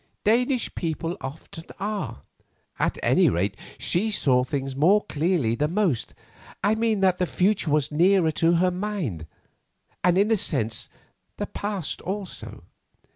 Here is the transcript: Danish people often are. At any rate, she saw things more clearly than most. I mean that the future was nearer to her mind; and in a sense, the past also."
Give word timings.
Danish 0.23 0.73
people 0.73 1.15
often 1.21 1.65
are. 1.79 2.23
At 2.79 2.97
any 3.03 3.29
rate, 3.29 3.55
she 3.77 4.09
saw 4.09 4.43
things 4.43 4.75
more 4.75 5.05
clearly 5.05 5.53
than 5.53 5.75
most. 5.75 6.15
I 6.63 6.73
mean 6.73 7.01
that 7.01 7.19
the 7.19 7.27
future 7.27 7.69
was 7.69 7.91
nearer 7.91 8.31
to 8.31 8.53
her 8.53 8.71
mind; 8.71 9.27
and 10.03 10.17
in 10.17 10.31
a 10.31 10.37
sense, 10.37 10.89
the 11.37 11.45
past 11.45 12.01
also." 12.01 12.63